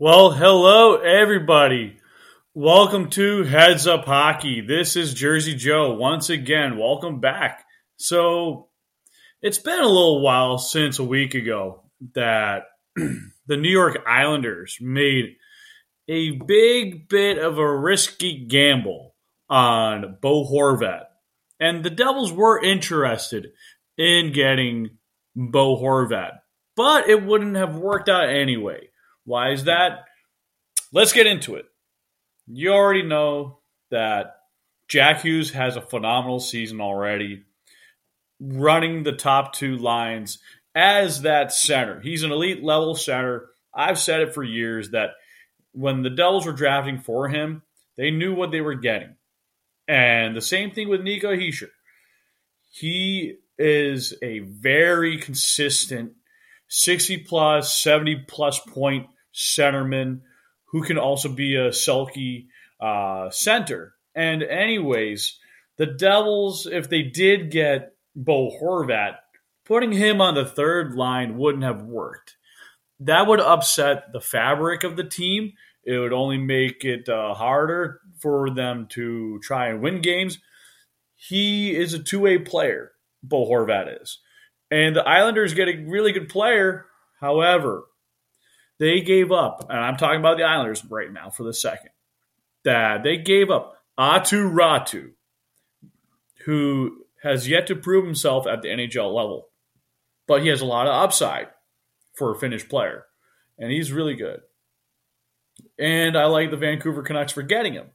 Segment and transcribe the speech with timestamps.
[0.00, 1.98] Well, hello, everybody.
[2.52, 4.60] Welcome to Heads Up Hockey.
[4.60, 6.76] This is Jersey Joe once again.
[6.76, 7.64] Welcome back.
[7.96, 8.70] So,
[9.40, 11.84] it's been a little while since a week ago
[12.16, 12.64] that
[12.96, 15.36] the New York Islanders made
[16.08, 19.14] a big bit of a risky gamble
[19.48, 21.04] on Bo Horvat.
[21.60, 23.52] And the Devils were interested
[23.96, 24.98] in getting
[25.36, 26.32] Bo Horvat,
[26.74, 28.88] but it wouldn't have worked out anyway.
[29.24, 30.04] Why is that?
[30.92, 31.66] Let's get into it.
[32.46, 33.58] You already know
[33.90, 34.36] that
[34.88, 37.42] Jack Hughes has a phenomenal season already,
[38.40, 40.38] running the top two lines
[40.74, 42.00] as that center.
[42.00, 43.46] He's an elite level center.
[43.74, 45.10] I've said it for years that
[45.72, 47.62] when the Devils were drafting for him,
[47.96, 49.16] they knew what they were getting.
[49.88, 51.70] And the same thing with Nico Hischier.
[52.70, 56.12] He is a very consistent
[56.68, 60.20] 60 plus, 70 plus point centerman
[60.66, 62.48] who can also be a sulky
[62.80, 63.94] uh, center.
[64.14, 65.38] And, anyways,
[65.76, 69.16] the Devils, if they did get Bo Horvat,
[69.64, 72.36] putting him on the third line wouldn't have worked.
[73.00, 75.52] That would upset the fabric of the team.
[75.84, 80.38] It would only make it uh, harder for them to try and win games.
[81.16, 84.18] He is a two way player, Bo Horvat is.
[84.70, 86.86] And the Islanders get a really good player.
[87.20, 87.84] However,
[88.78, 91.90] they gave up, and I'm talking about the Islanders right now for the second,
[92.64, 95.12] that they gave up Aatu Räty,
[96.44, 99.48] who has yet to prove himself at the NHL level,
[100.26, 101.48] but he has a lot of upside
[102.14, 103.04] for a Finnish player,
[103.58, 104.40] and he's really good.
[105.78, 107.86] And I like the Vancouver Canucks for getting him.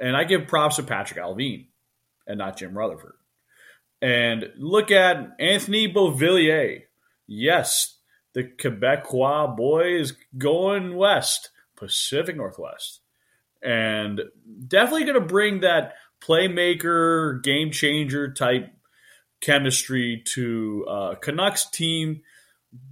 [0.00, 1.66] And I give props to Patrik Allvin
[2.26, 3.14] and not Jim Rutherford.
[4.02, 6.82] And look at Anthony Beauvillier.
[7.26, 7.93] Yes,
[8.34, 13.00] the Quebecois boy is going west, Pacific Northwest.
[13.62, 14.20] And
[14.68, 18.70] definitely going to bring that playmaker, game changer type
[19.40, 22.22] chemistry to uh, Canucks team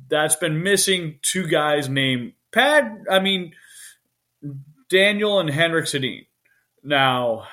[0.09, 3.05] that's been missing two guys named Pad.
[3.11, 3.55] I mean,
[4.89, 6.27] Daniel and Henrik Sedin.
[6.85, 7.45] Now,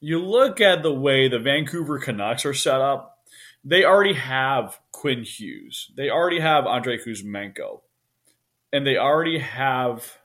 [0.00, 3.13] you look at the way the Vancouver Canucks are set up,
[3.64, 5.90] they already have Quinn Hughes.
[5.96, 7.80] They already have Andrei Kuzmenko.
[8.72, 10.18] And they already have.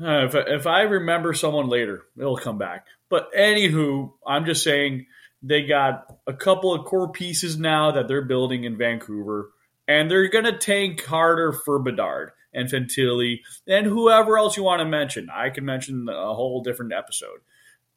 [0.00, 2.86] Uh, if, if I remember someone later, it'll come back.
[3.08, 5.06] But anywho, I'm just saying
[5.42, 9.50] they got a couple of core pieces now that they're building in Vancouver,
[9.86, 14.80] and they're going to tank harder for Bedard and Fantilli and whoever else you want
[14.80, 15.28] to mention.
[15.32, 17.40] I can mention a whole different episode.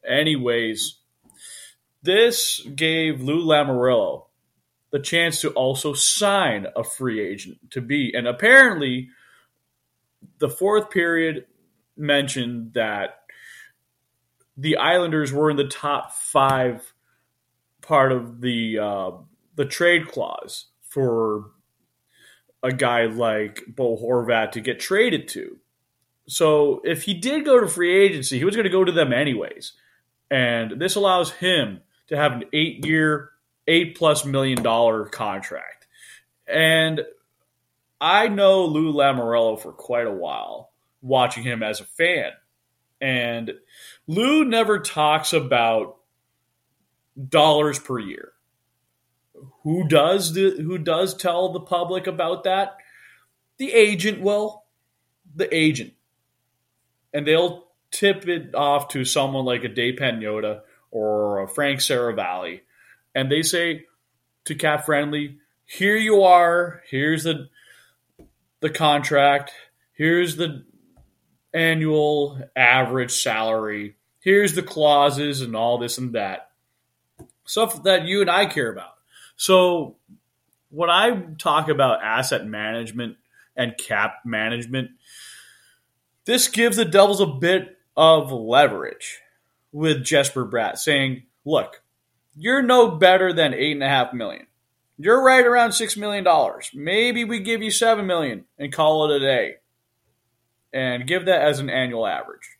[0.07, 0.97] Anyways,
[2.07, 4.27] this gave Lou Lamoriello
[4.91, 8.13] the chance to also sign a free agent to be.
[8.15, 9.09] And apparently,
[10.39, 11.45] the fourth period
[11.97, 13.19] mentioned that
[14.55, 16.93] the Islanders were in the top five
[17.81, 19.11] part of the uh,
[19.55, 21.51] the trade clause for
[22.63, 25.57] a guy like Bo Horvat to get traded to.
[26.29, 29.11] So if he did go to free agency, he was going to go to them
[29.11, 29.73] anyways.
[30.31, 33.31] And this allows him to have an eight year,
[33.67, 35.87] eight plus million dollar contract.
[36.47, 37.01] And
[37.99, 42.31] I know Lou Lamoriello for quite a while, watching him as a fan.
[43.01, 43.53] And
[44.07, 45.97] Lou never talks about
[47.29, 48.31] dollars per year.
[49.63, 52.77] Who does the, who does tell the public about that?
[53.57, 54.63] The agent will.
[55.35, 55.93] The agent.
[57.13, 62.61] And they'll tip it off to someone like a Dave Pagnotta or Frank Seravalli,
[63.13, 63.85] and they say
[64.45, 66.83] to Cap Friendly, "Here you are.
[66.89, 67.49] Here's the
[68.59, 69.51] the contract.
[69.93, 70.65] Here's the
[71.53, 73.95] annual average salary.
[74.19, 76.51] Here's the clauses and all this and that
[77.45, 78.95] stuff that you and I care about."
[79.35, 79.97] So
[80.69, 83.17] when I talk about asset management
[83.55, 84.91] and cap management,
[86.25, 89.21] this gives the Devils a bit of leverage
[89.71, 91.81] with Jesper Bratt saying, look,
[92.35, 94.47] you're no better than eight and a half million.
[94.97, 96.71] You're right around six million dollars.
[96.73, 99.55] Maybe we give you seven million and call it a day.
[100.73, 102.57] And give that as an annual average.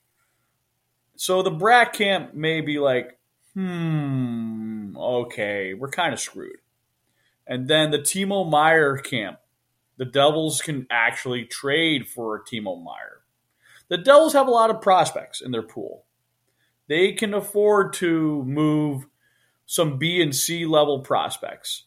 [1.16, 3.20] So the Bratt camp may be like,
[3.54, 6.58] hmm, okay, we're kind of screwed.
[7.46, 9.40] And then the Timo Meier camp,
[9.98, 13.22] the Devils can actually trade for Timo Meier.
[13.90, 16.06] The Devils have a lot of prospects in their pool
[16.88, 19.08] they can afford to move
[19.66, 21.84] some B and C level prospects.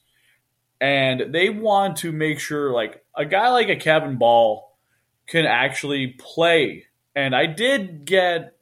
[0.80, 4.78] And they want to make sure, like a guy like a Kevin Bahl
[5.26, 6.86] can actually play.
[7.14, 8.56] And I did get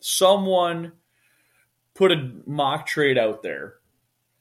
[0.00, 0.92] someone
[1.94, 3.74] put a mock trade out there.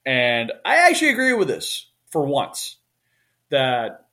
[0.06, 2.78] And I actually agree with this for once
[3.50, 4.08] that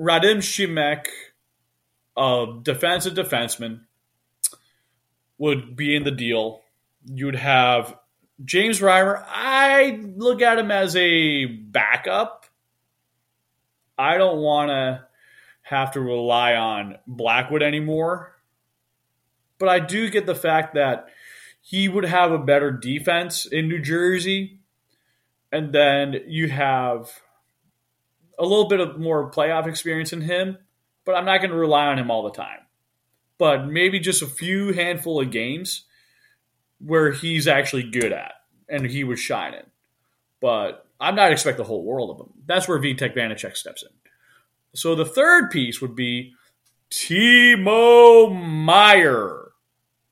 [0.00, 1.06] Radim Simek,
[2.16, 3.82] a defensive defenseman,
[5.40, 6.60] would be in the deal.
[7.06, 7.96] You would have
[8.44, 9.24] James Reimer.
[9.26, 12.44] I look at him as a backup.
[13.98, 15.06] I don't want to
[15.62, 18.36] have to rely on Blackwood anymore.
[19.58, 21.08] But I do get the fact that
[21.62, 24.60] he would have a better defense in New Jersey.
[25.50, 27.10] And then you have
[28.38, 30.58] a little bit of more playoff experience in him,
[31.06, 32.60] but I'm not going to rely on him all the time.
[33.40, 35.86] But maybe just a few handful of games
[36.78, 38.32] where he's actually good at
[38.68, 39.64] and he was shining.
[40.42, 42.34] But I'm not expecting the whole world of him.
[42.44, 43.88] That's where Vitek Vanecek steps in.
[44.74, 46.34] So the third piece would be
[46.90, 49.52] Timo Meier.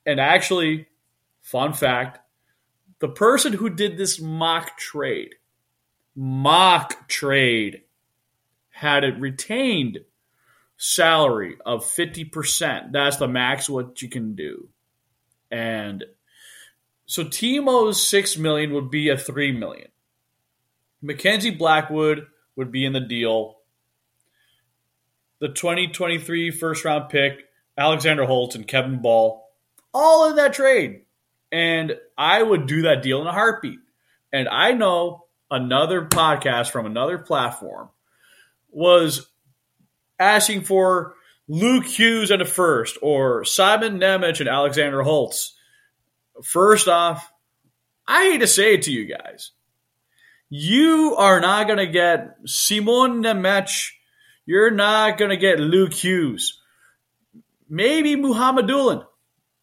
[0.07, 0.87] And actually,
[1.43, 2.21] fun fact,
[2.99, 5.35] the person who did this mock trade,
[6.17, 7.83] mock trade,
[8.71, 9.99] had it retained
[10.79, 12.93] salary of 50%.
[12.93, 14.69] That's the max what you can do.
[15.51, 16.05] And
[17.05, 19.89] so Timo's 6 million would be a 3 million.
[21.03, 22.27] Mackenzie Blackwood
[22.57, 23.59] would be in the deal.
[25.41, 27.45] The 2023 first round pick,
[27.77, 29.49] Alexander Holtz and Kevin Bahl,
[29.93, 31.03] all in that trade.
[31.51, 33.79] And I would do that deal in a heartbeat.
[34.33, 37.89] And I know another podcast from another platform
[38.71, 39.29] was
[40.19, 41.15] asking for
[41.49, 45.57] Luke Hughes and a first, or Simon Nemec and Alexander Holtz.
[46.45, 47.31] First off,
[48.07, 49.53] I hate to say it to you guys.
[50.51, 53.91] You are not going to get Simon Nemec.
[54.47, 56.61] You're not going to get Luke Hughes.
[57.69, 59.05] Maybe Mukhamadullin.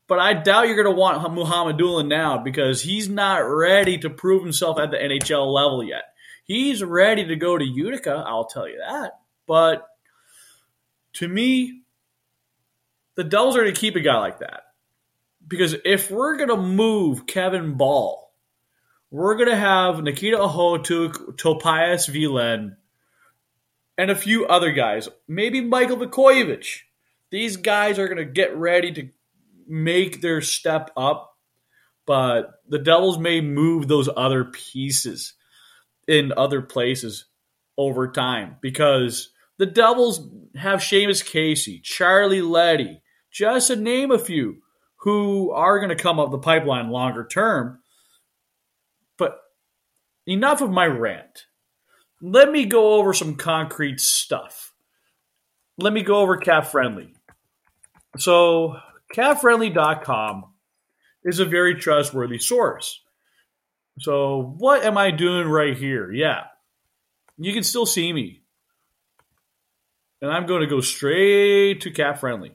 [0.07, 4.43] But I doubt you're going to want Mukhamadullin now because he's not ready to prove
[4.43, 6.03] himself at the NHL level yet.
[6.43, 9.13] He's ready to go to Utica, I'll tell you that.
[9.47, 9.87] But
[11.15, 11.81] to me,
[13.15, 14.61] the Devils are going to keep a guy like that.
[15.47, 18.33] Because if we're going to move Kevin Bahl,
[19.11, 22.75] we're going to have Nikita Okhotyuk, Topias Vilen,
[23.97, 25.07] and a few other guys.
[25.27, 26.65] Maybe Michael Vukojevic.
[27.31, 29.09] These guys are going to get ready to
[29.67, 31.37] make their step up,
[32.05, 35.33] but the Devils may move those other pieces
[36.07, 37.25] in other places
[37.77, 44.61] over time because the Devils have Seamus Casey, Charlie Leddy, just to name a few,
[44.97, 47.79] who are going to come up the pipeline longer term.
[49.17, 49.37] But
[50.25, 51.45] enough of my rant.
[52.21, 54.73] Let me go over some concrete stuff.
[55.77, 57.13] Let me go over Cap Friendly.
[58.17, 58.77] So,
[59.13, 60.45] capfriendly.com
[61.23, 63.01] is a very trustworthy source.
[63.99, 66.11] So, what am I doing right here?
[66.11, 66.45] Yeah,
[67.37, 68.41] you can still see me.
[70.21, 72.53] And I'm going to go straight to Cap Friendly.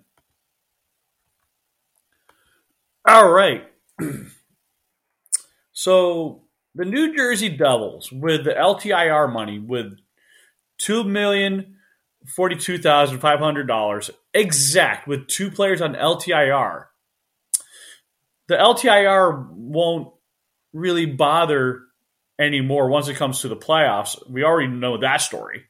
[3.07, 3.65] All right.
[5.73, 9.99] so, the New Jersey Devils, with the LTIR money, with
[10.79, 11.77] two million
[12.27, 16.85] forty-two thousand five hundred dollars exact, with two players on LTIR,
[18.49, 20.13] the LTIR won't
[20.73, 21.83] really bother
[22.39, 24.17] anymore once it comes to the playoffs.
[24.29, 25.65] We already know that story.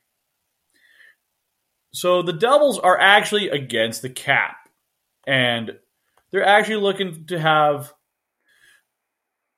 [1.92, 4.68] So the Devils are actually against the cap,
[5.26, 5.73] and
[6.30, 7.92] they're actually looking to have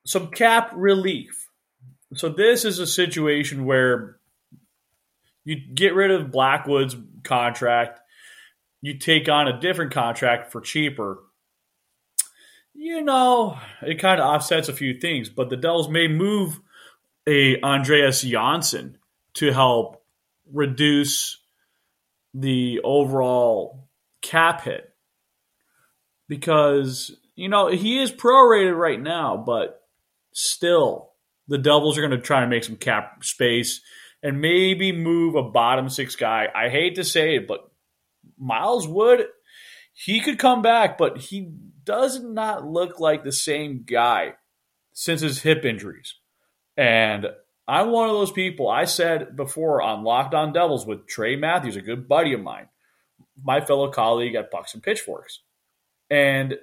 [0.05, 1.49] some cap relief.
[2.15, 4.17] So this is a situation where
[5.43, 7.99] you get rid of Blackwood's contract,
[8.81, 11.19] you take on a different contract for cheaper.
[12.73, 16.59] You know, it kind of offsets a few things, but the Devils may move
[17.27, 18.97] a Andreas Johnsson
[19.35, 20.03] to help
[20.51, 21.39] reduce
[22.33, 23.89] the overall
[24.21, 24.89] cap hit
[26.27, 29.81] because you know he is prorated right now, but
[30.33, 31.11] still
[31.47, 33.81] the Devils are going to try to make some cap space
[34.21, 36.47] and maybe move a bottom six guy.
[36.53, 37.69] I hate to say it, but
[38.37, 39.25] Miles Wood,
[39.91, 41.51] he could come back, but he
[41.83, 44.33] does not look like the same guy
[44.93, 46.15] since his hip injuries.
[46.77, 47.27] And
[47.67, 48.69] I'm one of those people.
[48.69, 52.67] I said before on Locked On Devils with Trey Matthews, a good buddy of mine,
[53.41, 55.39] my fellow colleague at Pucks and Pitchforks.
[56.09, 56.55] And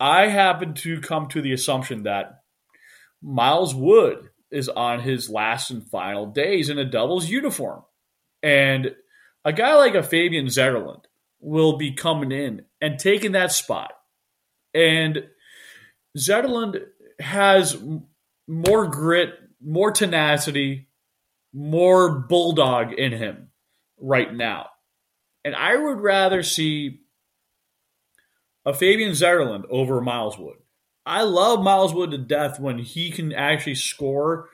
[0.00, 2.42] I happen to come to the assumption that
[3.22, 7.82] Miles Wood is on his last and final days in a Devils uniform.
[8.42, 8.94] And
[9.44, 11.04] a guy like a Fabian Zetterlund,
[11.40, 13.92] will be coming in and taking that spot.
[14.74, 15.24] And
[16.16, 16.82] Zetterlund
[17.18, 17.82] has
[18.46, 20.88] more grit, more tenacity,
[21.52, 23.48] more bulldog in him
[23.98, 24.66] right now.
[25.44, 27.00] And I would rather see
[28.64, 30.56] a Fabian Zetterlund over Miles Wood.
[31.06, 34.50] I love Miles Wood to death when he can actually score,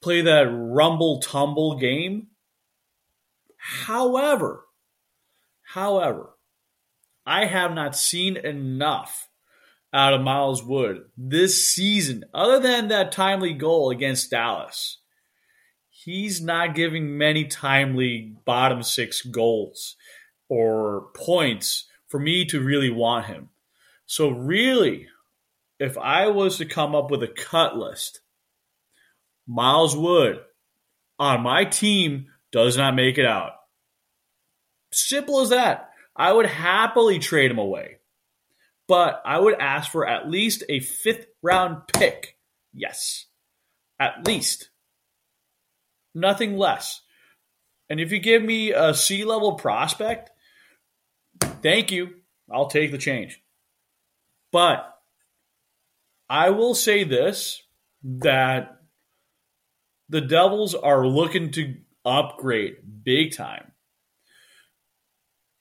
[0.00, 2.28] play that rumble tumble game.
[3.56, 4.64] However,
[5.62, 6.30] however,
[7.26, 9.28] I have not seen enough
[9.94, 14.98] out of Miles Wood this season, other than that timely goal against Dallas.
[15.88, 19.96] He's not giving many timely bottom six goals
[20.48, 23.50] or points for me to really want him.
[24.04, 25.06] So, really,
[25.78, 28.20] if I was to come up with a cut list,
[29.46, 30.40] Miles Wood
[31.18, 33.52] on my team does not make it out.
[34.92, 35.90] Simple as that.
[36.16, 37.98] I would happily trade him away.
[38.86, 42.36] But I would ask for at least a fifth round pick.
[42.72, 43.26] Yes.
[43.98, 44.70] At least.
[46.14, 47.00] Nothing less.
[47.88, 50.30] And if you give me a C level prospect,
[51.62, 52.10] thank you.
[52.52, 53.40] I'll take the change.
[54.52, 54.90] But
[56.28, 57.62] I will say this
[58.02, 58.78] that
[60.08, 63.72] the Devils are looking to upgrade big time.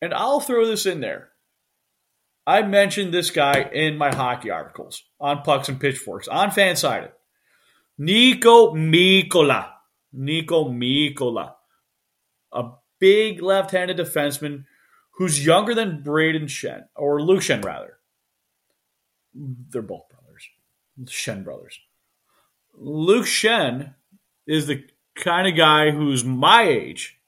[0.02, 1.30] And I'll throw this in there.
[2.46, 7.12] I mentioned this guy in my hockey articles on Pucks and Pitchforks on Fansided.
[8.00, 9.70] Niko Mikkola.
[10.16, 11.54] Niko Mikkola.
[12.52, 14.66] A big left handed defenseman
[15.12, 17.98] who's younger than Brayden Schenn, or Luke Schenn, rather.
[19.34, 20.48] They're both brothers.
[21.06, 21.80] Schenn brothers.
[22.74, 23.94] Luke Schenn
[24.48, 24.84] is the
[25.16, 27.20] kind of guy who's my age,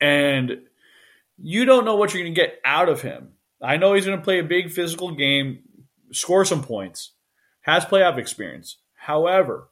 [0.00, 0.62] and
[1.36, 3.33] you don't know what you're going to get out of him.
[3.64, 5.60] I know he's going to play a big physical game,
[6.12, 7.12] score some points,
[7.62, 8.78] has playoff experience.
[8.94, 9.70] However,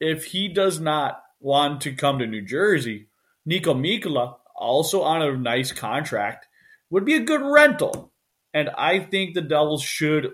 [0.00, 3.08] if he does not want to come to New Jersey,
[3.48, 6.46] Niko Mikkola, also on a nice contract,
[6.90, 8.12] would be a good rental.
[8.52, 10.32] And I think the Devils should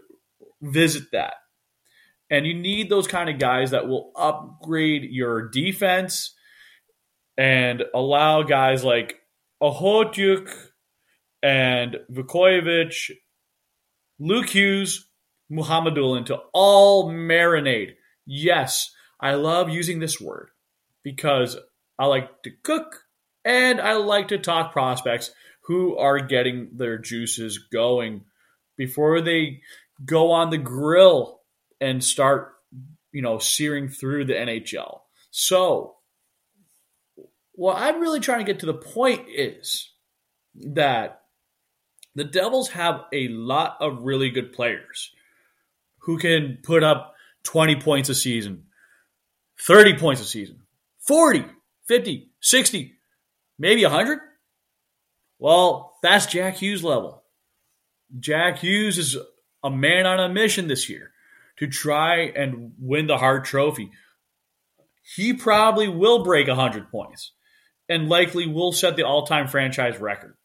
[0.61, 1.35] visit that.
[2.31, 6.35] And you need those kind of guys that will upgrade your defense
[7.37, 9.21] and allow guys like
[9.63, 10.51] Okhotyuk
[11.43, 13.11] and Vukovic,
[14.19, 15.07] Luke Hughes,
[15.51, 17.95] Mukhamadullin to all marinate.
[18.27, 20.51] Yes, I love using this word
[21.03, 21.57] because
[21.99, 23.05] I like to cook
[23.45, 25.31] and I like to talk prospects
[25.67, 28.25] who are getting their juices going
[28.77, 29.61] before they
[30.05, 31.41] go on the grill
[31.81, 32.55] and start,
[33.13, 35.01] you know, searing through the NHL.
[35.31, 35.97] So,
[37.53, 39.91] what I'm really trying to get to the point is
[40.55, 41.22] that
[42.15, 45.13] the Devils have a lot of really good players
[46.01, 47.15] who can put up
[47.45, 48.65] 20 points a season,
[49.61, 50.61] 30 points a season,
[51.07, 51.45] 40,
[51.89, 52.95] 50, 60,
[53.59, 54.19] maybe 100.
[55.39, 57.23] Well, that's Jack Hughes level.
[58.19, 59.17] Jack Hughes is
[59.65, 61.13] a man on a mission this year
[61.59, 63.91] to try and win the Hart Trophy.
[65.17, 67.33] He probably will break 100 points
[67.89, 70.37] and likely will set the all time franchise record.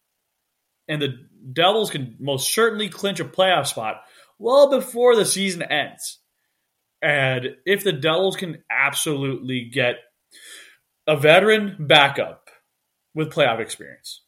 [0.88, 4.02] And the Devils can most certainly clinch a playoff spot
[4.38, 6.18] well before the season ends.
[7.00, 9.96] And if the Devils can absolutely get
[11.06, 12.50] a veteran backup
[13.14, 14.22] with playoff experience,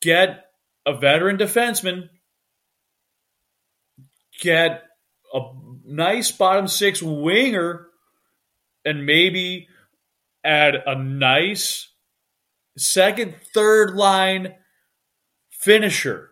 [0.00, 0.44] get
[0.84, 2.08] a veteran defenseman,
[4.40, 4.82] get
[5.32, 5.40] a
[5.84, 7.86] nice bottom six winger,
[8.84, 9.68] and maybe
[10.44, 11.88] add a nice
[12.76, 14.54] second, third line
[15.50, 16.31] finisher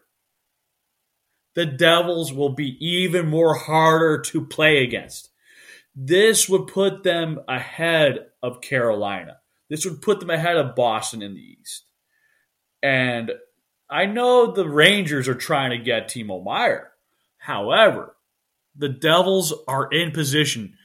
[1.61, 5.29] the Devils will be even more harder to play against.
[5.95, 9.41] This would put them ahead of Carolina.
[9.69, 11.85] This would put them ahead of Boston in the East.
[12.83, 13.33] And
[13.91, 16.93] I know the Rangers are trying to get Timo Meier.
[17.37, 18.17] However,
[18.75, 20.79] the Devils are in position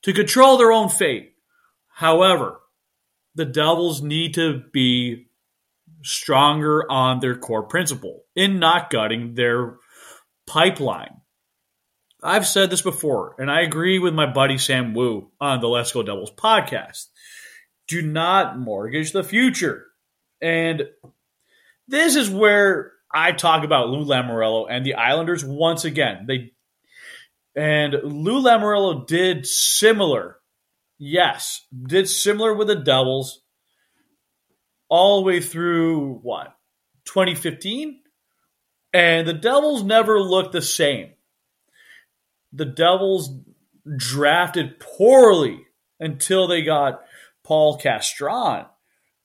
[0.00, 1.34] to control their own fate.
[1.88, 2.58] However,
[3.34, 5.26] the Devils need to be
[6.02, 9.76] stronger on their core principle in not gutting their
[10.52, 11.22] pipeline.
[12.22, 15.92] I've said this before, and I agree with my buddy Sam Wu on the Let's
[15.92, 17.06] Go Devils podcast.
[17.88, 19.86] Do not mortgage the future.
[20.42, 20.82] And
[21.88, 26.26] this is where I talk about Lou Lamoriello and the Islanders once again.
[26.28, 26.52] They
[27.56, 30.36] and Lou Lamoriello did similar.
[30.98, 33.40] Yes, did similar with the Devils
[34.90, 36.54] all the way through what?
[37.06, 38.01] 2015?
[38.92, 41.10] And the Devils never looked the same.
[42.52, 43.30] The Devils
[43.96, 45.66] drafted poorly
[45.98, 47.02] until they got
[47.42, 48.66] Paul Castron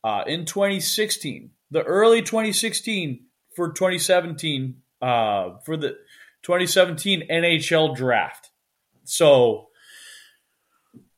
[0.03, 1.51] uh, in 2016.
[1.71, 5.97] The early 2016 for 2017 uh, for the
[6.43, 8.51] 2017 NHL draft.
[9.03, 9.67] So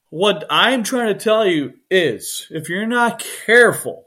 [0.10, 4.06] what I'm trying to tell you is if you're not careful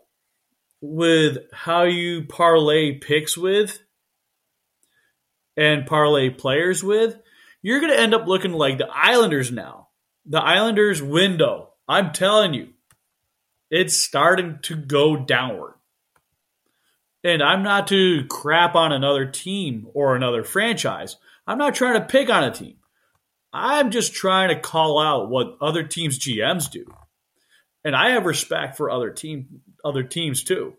[0.80, 3.81] with how you parlay picks with
[5.56, 7.18] and parlay players with,
[7.62, 9.88] you're going to end up looking like the Islanders now.
[10.26, 12.68] The Islanders window, I'm telling you,
[13.70, 15.74] it's starting to go downward.
[17.24, 21.16] And I'm not to crap on another team or another franchise.
[21.46, 22.76] I'm not trying to pick on a team.
[23.52, 26.86] I'm just trying to call out what other teams' GMs do.
[27.84, 30.74] And I have respect for other team other teams too.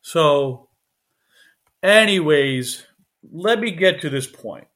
[0.00, 0.68] So
[1.82, 2.84] anyways,
[3.30, 4.66] let me get to this point.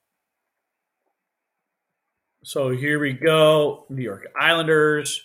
[2.45, 3.87] So here we go.
[3.89, 5.23] New York Islanders.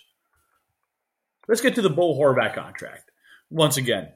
[1.46, 3.10] Let's get to the Bo Horvat contract.
[3.50, 4.08] Once again,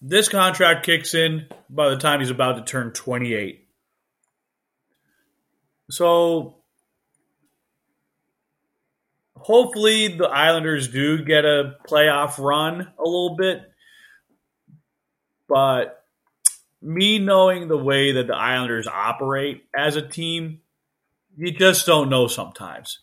[0.00, 3.68] this contract kicks in by the time he's about to turn 28.
[5.90, 6.56] So
[9.36, 13.69] hopefully the Islanders do get a playoff run a little bit.
[15.50, 16.04] But
[16.80, 20.60] me knowing the way that the Islanders operate as a team,
[21.36, 23.00] you just don't know sometimes.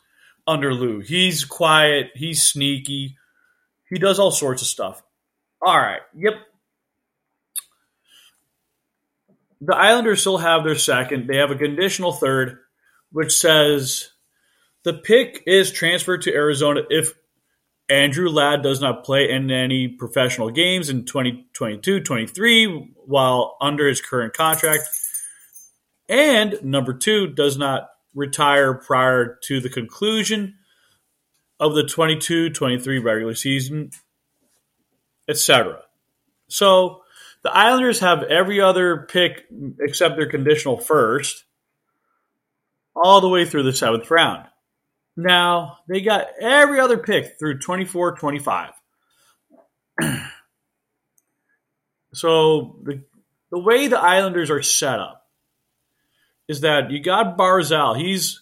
[0.48, 3.18] Under Lou, he's quiet, he's sneaky,
[3.90, 5.04] he does all sorts of stuff.
[5.62, 6.36] All right, yep.
[9.60, 11.28] The Islanders still have their second.
[11.28, 12.60] They have a conditional third
[13.12, 14.12] which says
[14.84, 17.14] the pick is transferred to Arizona if
[17.90, 24.02] Andrew Ladd does not play in any professional games in 2022 23 while under his
[24.02, 24.84] current contract.
[26.10, 30.56] And number two, does not retire prior to the conclusion
[31.60, 33.92] of the 22 23 regular season,
[35.28, 35.82] etc.
[36.48, 37.04] So
[37.44, 39.46] the Islanders have every other pick
[39.80, 41.46] except their conditional first
[42.96, 44.48] all the way through the seventh round.
[45.18, 48.72] Now, they got every other pick through 24 25.
[52.14, 53.04] so, the,
[53.50, 55.26] the way the Islanders are set up
[56.48, 57.98] is that you got Barzal.
[57.98, 58.42] He's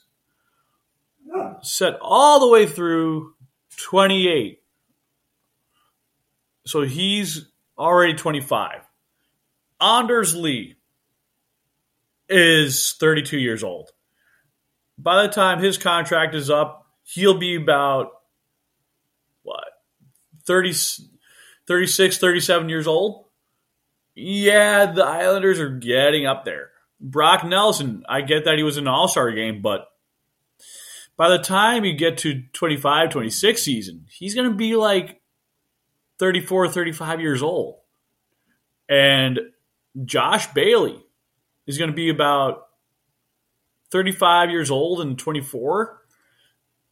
[1.61, 3.33] set all the way through
[3.77, 4.61] 28.
[6.65, 7.45] So he's
[7.77, 8.81] already 25.
[9.79, 10.75] Anders Lee
[12.29, 13.91] is 32 years old
[14.97, 18.11] by the time his contract is up, he'll be about
[19.43, 19.65] what
[20.45, 20.73] 30,
[21.67, 23.25] 36, 37 years old.
[24.15, 26.69] Yeah, the Islanders are getting up there.
[26.99, 29.87] Brock Nelson, I get that he was in an All Star game, but
[31.17, 35.21] by the time you get to 25, 26 season, he's going to be like
[36.19, 37.79] 34, 35 years old.
[38.87, 39.39] And
[40.03, 41.01] Josh Bailey
[41.67, 42.64] is going to be about
[43.95, 46.01] 35 years old and 24,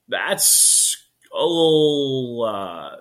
[0.07, 0.95] that's
[1.33, 2.95] a little uh,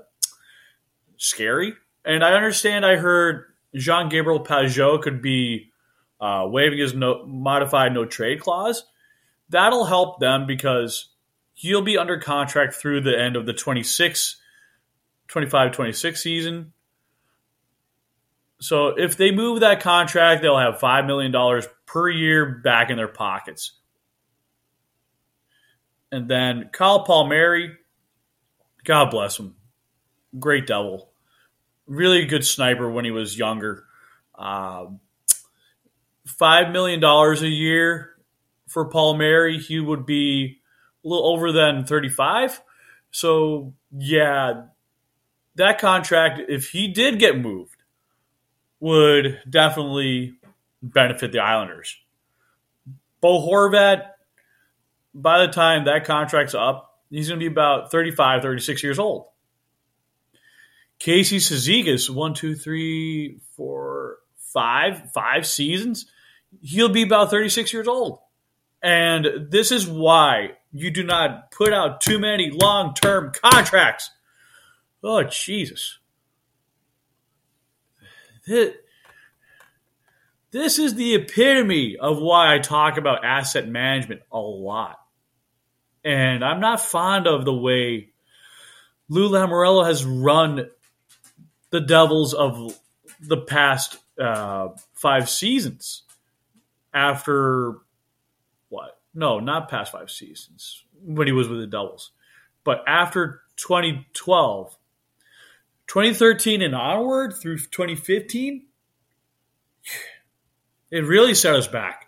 [1.19, 1.75] scary.
[2.05, 3.45] And I understand I heard
[3.77, 5.71] Jean Gabriel Pageau could be
[6.21, 8.85] uh, waiving his no, modified no trade clause.
[9.51, 11.11] That'll help them because
[11.55, 14.37] he'll be under contract through the end of the 26,
[15.29, 16.73] 25 26 season.
[18.59, 23.07] So if they move that contract, they'll have $5 million per year back in their
[23.07, 23.79] pockets.
[26.13, 27.75] And then Kyle Palmieri,
[28.85, 29.57] God bless him.
[30.39, 31.11] Great devil.
[31.87, 33.85] Really good sniper when he was younger.
[34.35, 35.01] Um,
[36.29, 38.11] $5 million a year
[38.69, 40.61] for Palmieri, he would be
[41.05, 42.61] a little over than 35.
[43.11, 44.65] So, yeah,
[45.57, 47.77] that contract, if he did get moved,
[48.81, 50.35] would definitely
[50.83, 51.97] benefit the Islanders.
[53.21, 54.12] Bo Horvat,
[55.15, 59.27] by the time that contract's up, he's going to be about 35, 36 years old.
[60.99, 66.07] Casey Cizikas, one, two, three, four, five, five seasons.
[66.61, 68.21] He'll be about 36 years old.
[68.83, 74.11] And this is why you do not put out too many long term contracts.
[75.03, 75.99] Oh, Jesus.
[80.53, 85.02] This is the epitome of why I talk about asset management a lot.
[86.05, 88.11] And I'm not fond of the way
[89.09, 90.69] Lou Lamoriello has run
[91.71, 92.79] the Devils of
[93.21, 96.03] the past uh, five seasons
[96.93, 97.75] after
[98.69, 98.99] what?
[99.15, 102.13] No, not past five seasons when he was with the Devils,
[102.65, 104.77] but after 2012,
[105.87, 108.67] 2013 and onward through 2015,
[110.91, 112.07] it really set us back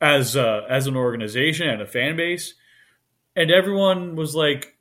[0.00, 2.54] as uh, as an organization and a fan base,
[3.38, 4.76] and everyone was like,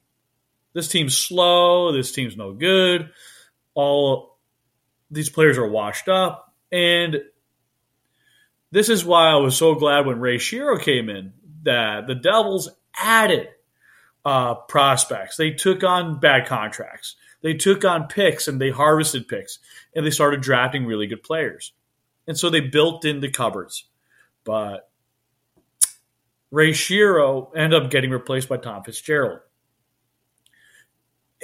[0.74, 1.92] "This team's slow.
[1.92, 3.10] This team's no good.
[3.74, 4.38] All
[5.12, 7.18] these players are washed up." And
[8.72, 12.70] this is why I was so glad when Ray Shero came in that the Devils
[12.98, 13.48] added
[14.26, 15.38] uh, prospects.
[15.38, 17.16] They took on bad contracts.
[17.42, 19.60] They took on picks and they harvested picks
[19.96, 21.72] and they started drafting really good players.
[22.28, 23.86] And so they built in the cupboards.
[24.44, 24.90] But
[26.52, 29.40] Ray Shero ended up getting replaced by Tom Fitzgerald.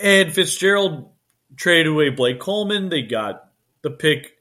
[0.01, 1.11] And Fitzgerald
[1.55, 2.89] traded away Blake Coleman.
[2.89, 3.49] They got
[3.81, 4.37] the pick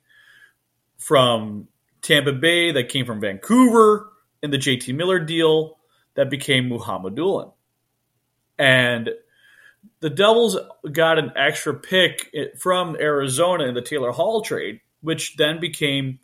[0.99, 1.69] from
[2.01, 5.79] Tampa Bay that came from Vancouver in the JT Miller deal
[6.15, 7.19] that became Muhammad
[8.59, 9.11] And
[10.01, 10.57] the Devils
[10.91, 16.21] got an extra pick from Arizona in the Taylor Hall trade, which then became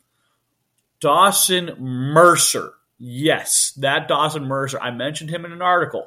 [0.99, 2.73] Dawson Mercer.
[2.99, 4.79] Yes, that Dawson Mercer.
[4.79, 6.05] I mentioned him in an article.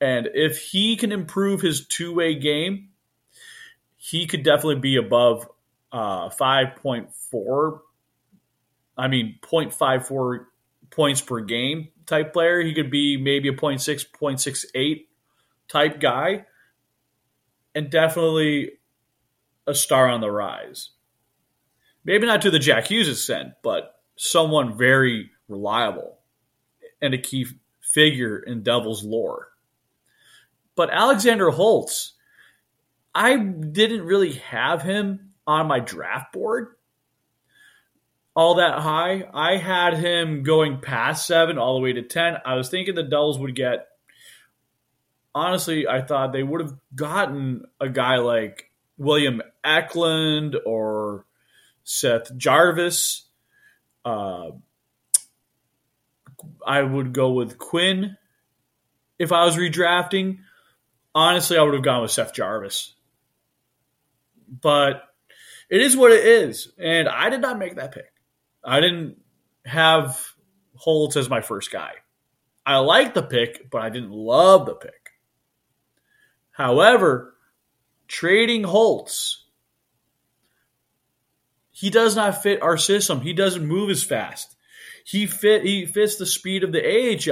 [0.00, 2.90] And if he can improve his two way game,
[3.96, 5.48] he could definitely be above
[5.90, 7.80] uh, 5.4.
[8.96, 10.46] I mean, 0.54
[10.90, 12.60] points per game type player.
[12.60, 15.06] He could be maybe a 0.6, 0.68
[15.68, 16.46] type guy.
[17.74, 18.72] And definitely
[19.66, 20.90] a star on the rise.
[22.04, 26.18] Maybe not to the Jack Hughes extent, but someone very reliable
[27.00, 27.46] and a key
[27.80, 29.48] figure in Devils lore.
[30.74, 32.14] But Alexander Holtz,
[33.14, 36.76] I didn't really have him on my draft board
[38.36, 39.26] all that high.
[39.32, 42.36] I had him going past seven all the way to 10.
[42.44, 43.88] I was thinking the Devils would get,
[45.34, 51.24] honestly, I thought they would have gotten a guy like William Eklund or
[51.82, 53.26] Seth Jarvis
[54.04, 54.50] uh,
[56.66, 58.16] I would go with Quinn
[59.18, 60.38] if I was redrafting.
[61.14, 62.94] Honestly, I would have gone with Seth Jarvis.
[64.48, 65.02] But
[65.70, 66.72] it is what it is.
[66.78, 68.12] And I did not make that pick.
[68.64, 69.16] I didn't
[69.64, 70.20] have
[70.74, 71.92] Holtz as my first guy.
[72.64, 75.10] I liked the pick, but I didn't love the pick.
[76.50, 77.34] However,
[78.08, 79.46] trading Holtz
[81.76, 83.20] he does not fit our system.
[83.20, 84.55] He doesn't move as fast.
[85.04, 86.82] He fit he fits the speed of the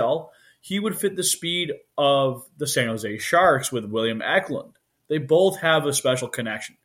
[0.00, 0.30] AHL.
[0.60, 4.72] He would fit the speed of the San Jose Sharks with William Eklund.
[5.08, 6.76] They both have a special connection.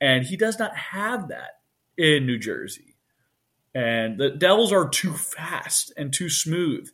[0.00, 1.58] And he does not have that
[1.96, 2.96] in New Jersey.
[3.74, 6.88] And the Devils are too fast and too smooth.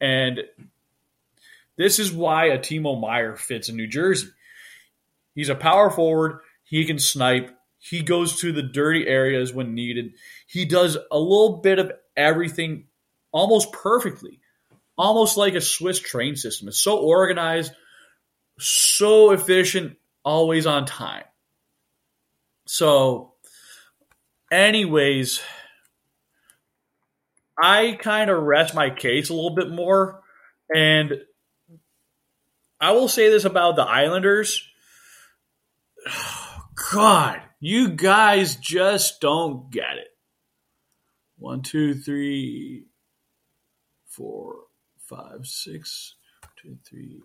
[0.00, 0.40] And
[1.76, 4.28] this is why a Timo Meier fits in New Jersey.
[5.34, 6.38] He's a power forward.
[6.62, 7.50] He can snipe.
[7.78, 10.14] He goes to the dirty areas when needed.
[10.46, 12.86] He does a little bit of everything
[13.32, 14.40] almost perfectly,
[14.96, 16.68] almost like a Swiss train system.
[16.68, 17.72] It's so organized,
[18.58, 21.24] so efficient, always on time.
[22.66, 23.34] So,
[24.50, 25.40] anyways,
[27.60, 30.22] I kind of rest my case a little bit more.
[30.74, 31.12] And
[32.80, 34.66] I will say this about the Islanders.
[36.92, 40.08] God, you guys just don't get it.
[41.44, 42.86] One, two, three,
[44.06, 44.60] four,
[44.96, 46.14] five, six,
[46.56, 47.20] two, three.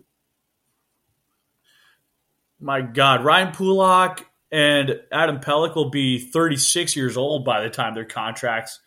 [2.60, 7.94] My God, Ryan Pulock and Adam Pelech will be 36 years old by the time
[7.94, 8.80] their contracts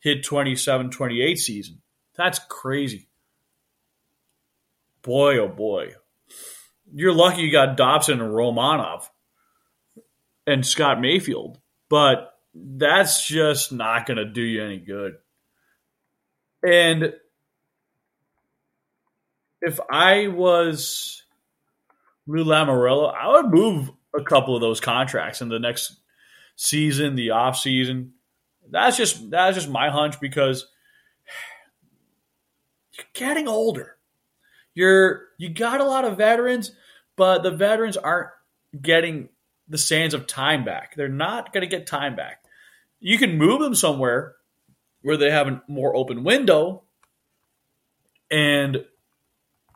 [0.00, 1.80] hit 27 28 season.
[2.16, 3.08] That's crazy.
[5.00, 5.92] Boy, oh boy.
[6.92, 9.04] You're lucky you got Dobson and Romanov
[10.44, 15.16] and Scott Mayfield, but that's just not going to do you any good.
[16.64, 17.12] And
[19.60, 21.22] if I was
[22.26, 25.96] Lou Lamoriello, I would move a couple of those contracts in the next
[26.56, 28.12] season, the off season.
[28.70, 30.66] That's just that's just my hunch because
[32.92, 33.96] you're getting older.
[34.74, 36.72] You're you got a lot of veterans,
[37.16, 38.30] but the veterans aren't
[38.80, 39.28] getting
[39.68, 40.94] the sands of time back.
[40.96, 42.42] They're not going to get time back.
[43.00, 44.36] You can move them somewhere
[45.02, 46.82] where they have a more open window.
[48.30, 48.84] And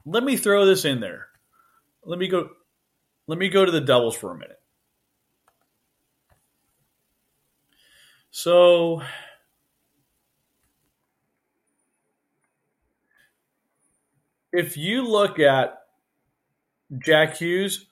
[0.04, 1.28] let me throw this in there.
[2.04, 2.50] Let me go
[3.26, 4.60] let me go to the Devils for a minute.
[8.32, 9.02] So
[14.52, 15.78] if you look at
[16.98, 17.86] Jack Hughes,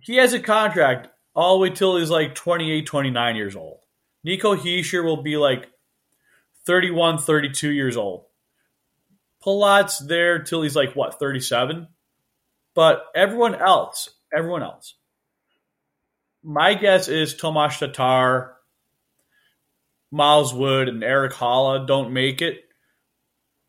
[0.00, 3.78] he has a contract all the way till he's like 28, 29 years old.
[4.24, 5.68] Nico Hischier will be like
[6.66, 8.24] 31, 32 years old.
[9.44, 11.86] Palat's there till he's like, what, 37?
[12.74, 14.94] But everyone else, everyone else.
[16.42, 18.56] My guess is Tomas Tatar,
[20.10, 22.64] Miles Wood, and Erik Haula don't make it.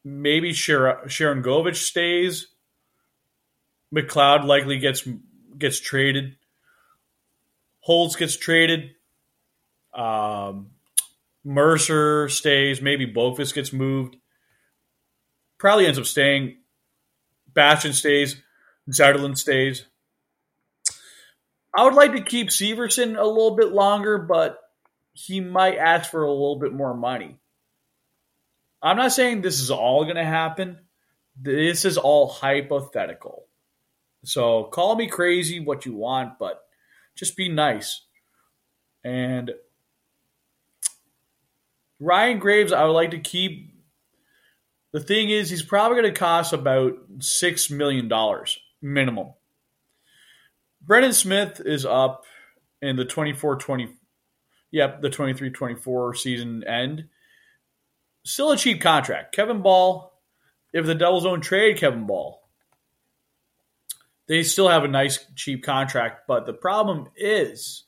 [0.04, 2.48] Maybe Sharangovich stays.
[3.94, 5.08] McLeod likely gets
[5.56, 6.36] gets traded.
[7.80, 8.92] Holtz gets traded.
[9.94, 10.72] Um,
[11.44, 12.82] Mercer stays.
[12.82, 14.18] Maybe Boqvist gets moved.
[15.58, 16.58] Probably ends up staying.
[17.54, 18.42] Bastian stays.
[18.90, 19.86] Zetterlund stays.
[21.76, 24.60] I would like to keep Severson a little bit longer, but
[25.14, 27.38] he might ask for a little bit more money.
[28.82, 30.80] I'm not saying this is all going to happen.
[31.40, 33.46] This is all hypothetical.
[34.24, 36.62] So call me crazy what you want, but
[37.20, 38.02] just be nice.
[39.04, 39.52] And
[42.00, 43.74] Ryan Graves, I would like to keep.
[44.94, 48.10] The thing is, he's probably going to cost about $6 million
[48.82, 49.34] minimum.
[50.82, 52.24] Brendan Smith is up
[52.82, 53.90] in the 24 20,
[54.72, 57.10] yep, the 23 24 season end.
[58.24, 59.36] Still a cheap contract.
[59.36, 60.14] Kevin Bahl,
[60.74, 62.39] if the Devils don't trade Kevin Bahl,
[64.30, 66.28] they still have a nice cheap contract.
[66.28, 67.84] But the problem is,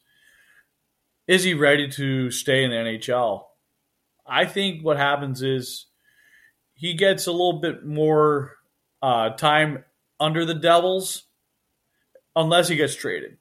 [1.28, 3.44] is he ready to stay in the NHL?
[4.26, 5.86] I think what happens is
[6.74, 8.58] he gets a little bit more
[9.04, 9.86] uh, time
[10.20, 11.24] under the Devils
[12.36, 13.38] unless he gets traded.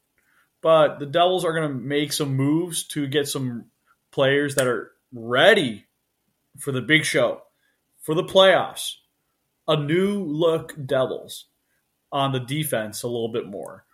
[0.60, 3.66] But the Devils are going to make some moves to get some
[4.10, 5.86] players that are ready
[6.58, 7.40] for the big show,
[8.02, 8.96] for the playoffs.
[9.66, 11.46] A new look Devils
[12.12, 13.84] on the defense a little bit more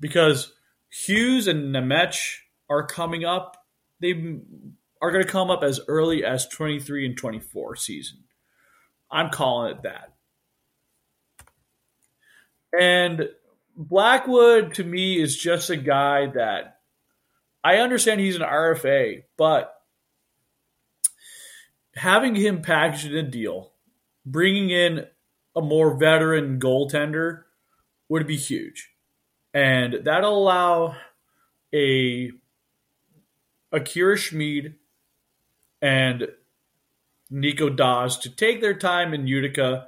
[0.00, 0.52] because
[0.90, 2.36] Hughes and Nemec
[2.68, 3.56] are coming up.
[4.00, 4.12] They
[5.00, 8.18] are going to come up as early as 23 and 24 season.
[9.10, 10.14] I'm calling it that.
[12.78, 13.28] And
[13.76, 16.80] Blackwood to me is just a guy that
[17.64, 19.74] I understand he's an RFA, but
[21.94, 23.72] having him packaged in a deal,
[24.24, 25.06] bringing in
[25.54, 27.42] a more veteran goaltender
[28.12, 28.90] would be huge.
[29.54, 30.96] And that'll allow
[31.74, 32.30] a
[33.72, 34.74] Akira Schmid
[35.80, 36.28] and
[37.30, 39.86] Nico Daws to take their time in Utica,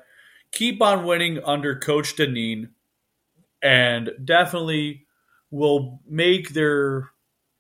[0.53, 2.71] keep on winning under Coach Dineen,
[3.63, 5.07] and definitely
[5.51, 7.11] will make their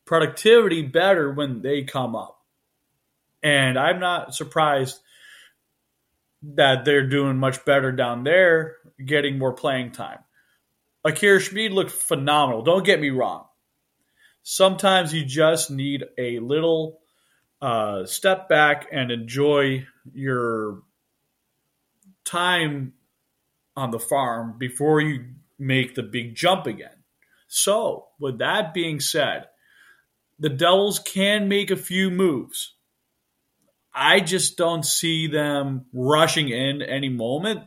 [0.06, 2.40] productivity better when they come up.
[3.42, 4.98] And I'm not surprised
[6.42, 10.23] that they're doing much better down there, getting more playing time.
[11.04, 12.62] Akira Schmid looked phenomenal.
[12.62, 13.46] Don't get me wrong.
[14.42, 17.00] Sometimes you just need a little
[17.60, 20.82] uh, step back and enjoy your
[22.24, 22.94] time
[23.76, 25.24] on the farm before you
[25.58, 27.04] make the big jump again.
[27.48, 29.46] So, with that being said,
[30.38, 32.74] the Devils can make a few moves.
[33.94, 37.60] I just don't see them rushing in any moment.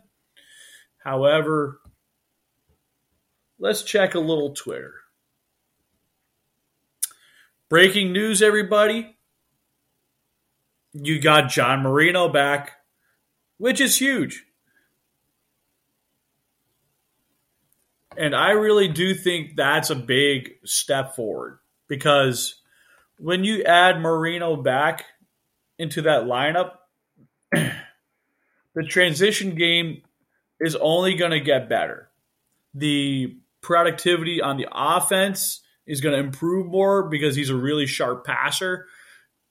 [1.03, 1.79] However,
[3.59, 4.93] let's check a little Twitter.
[7.69, 9.17] Breaking news, everybody.
[10.93, 12.71] You got John Marino back,
[13.57, 14.45] which is huge.
[18.15, 22.55] And I really do think that's a big step forward because
[23.19, 25.05] when you add Marino back
[25.77, 26.71] into that lineup,
[27.51, 30.01] the transition game
[30.59, 32.09] is only going to get better.
[32.73, 38.25] The productivity on the offense is going to improve more because he's a really sharp
[38.25, 38.85] passer.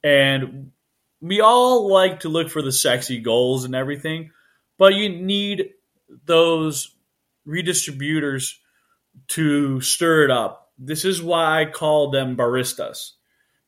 [0.02, 0.72] And
[1.20, 4.30] we all like to look for the sexy goals and everything,
[4.78, 5.70] but you need
[6.26, 6.94] those
[7.46, 8.54] redistributors
[9.28, 10.70] to stir it up.
[10.78, 13.12] This is why I call them baristas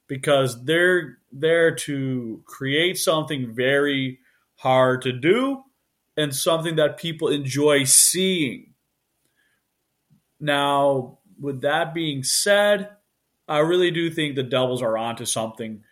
[0.08, 4.18] because they're there to create something very
[4.56, 5.62] hard to do
[6.16, 8.74] and something that people enjoy seeing.
[10.40, 12.90] Now, with that being said,
[13.46, 15.82] I really do think the Devils are onto something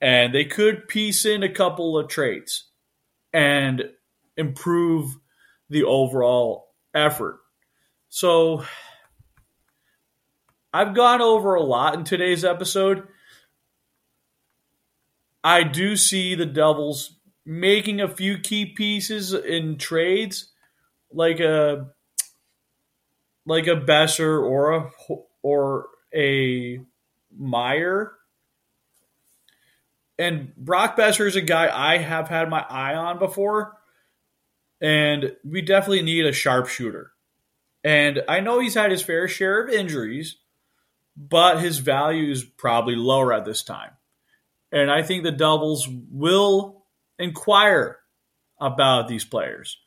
[0.00, 2.64] and they could piece in a couple of traits
[3.32, 3.90] and
[4.36, 5.16] improve
[5.70, 7.40] the overall effort.
[8.08, 8.64] So
[10.72, 13.08] I've gone over a lot in today's episode.
[15.42, 20.52] I do see the Devils making a few key pieces in trades,
[21.12, 21.92] like a
[23.46, 24.90] like a Boeser or a
[25.42, 26.80] or a
[27.36, 28.12] Meier.
[30.18, 33.74] And Brock Boeser is a guy I have had my eye on before,
[34.80, 37.12] and we definitely need a sharpshooter.
[37.84, 40.38] And I know he's had his fair share of injuries,
[41.16, 43.92] but his value is probably lower at this time.
[44.72, 46.84] And I think the Devils will
[47.18, 47.98] inquire
[48.60, 49.78] about these players,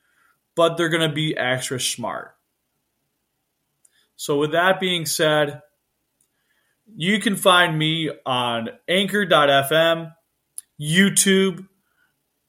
[0.56, 2.36] but they're going to be extra smart.
[4.19, 5.62] So, with that being said,
[6.93, 10.12] you can find me on anchor.fm,
[10.77, 11.65] YouTube.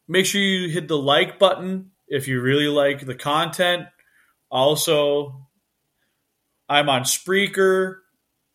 [0.09, 3.85] Make sure you hit the like button if you really like the content.
[4.51, 5.47] Also,
[6.69, 7.99] I'm on Spreaker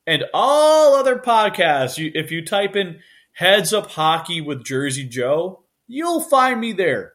[0.06, 1.97] and all other podcasts.
[2.15, 2.99] if you type in
[3.32, 7.13] Heads Up Hockey with Jersey Joe, you'll find me there,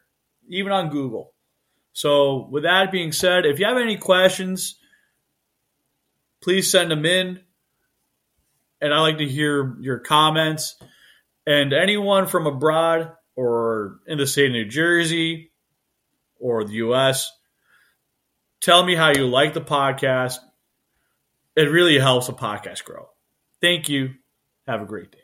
[0.48, 1.34] even on Google.
[1.92, 4.79] So, with that being said, if you have any questions,
[6.42, 7.40] please send them in.
[8.80, 10.76] And I like to hear your comments.
[11.46, 15.52] And anyone from abroad or in the state of New Jersey
[16.38, 17.30] or the U.S.,
[18.60, 20.36] tell me how you like the podcast.
[21.56, 23.08] It really helps the podcast grow.
[23.60, 24.14] Thank you.
[24.66, 25.19] Have a great day.